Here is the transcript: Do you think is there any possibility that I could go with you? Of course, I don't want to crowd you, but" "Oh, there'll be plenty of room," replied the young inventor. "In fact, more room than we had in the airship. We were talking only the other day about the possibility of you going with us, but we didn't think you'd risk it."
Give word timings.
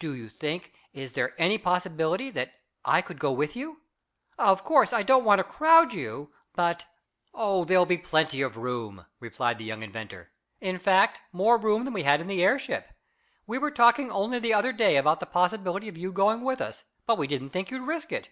Do 0.00 0.12
you 0.12 0.28
think 0.28 0.72
is 0.92 1.12
there 1.12 1.40
any 1.40 1.56
possibility 1.56 2.30
that 2.30 2.50
I 2.84 3.00
could 3.00 3.20
go 3.20 3.30
with 3.30 3.54
you? 3.54 3.80
Of 4.36 4.64
course, 4.64 4.92
I 4.92 5.04
don't 5.04 5.22
want 5.24 5.38
to 5.38 5.44
crowd 5.44 5.92
you, 5.94 6.32
but" 6.56 6.86
"Oh, 7.32 7.64
there'll 7.64 7.86
be 7.86 7.96
plenty 7.96 8.42
of 8.42 8.56
room," 8.56 9.06
replied 9.20 9.56
the 9.56 9.62
young 9.64 9.84
inventor. 9.84 10.32
"In 10.60 10.80
fact, 10.80 11.20
more 11.30 11.56
room 11.58 11.84
than 11.84 11.94
we 11.94 12.02
had 12.02 12.20
in 12.20 12.26
the 12.26 12.42
airship. 12.42 12.90
We 13.46 13.56
were 13.56 13.70
talking 13.70 14.10
only 14.10 14.40
the 14.40 14.52
other 14.52 14.72
day 14.72 14.96
about 14.96 15.20
the 15.20 15.26
possibility 15.26 15.86
of 15.88 15.96
you 15.96 16.10
going 16.10 16.40
with 16.42 16.60
us, 16.60 16.82
but 17.06 17.16
we 17.16 17.28
didn't 17.28 17.50
think 17.50 17.70
you'd 17.70 17.86
risk 17.86 18.10
it." 18.10 18.30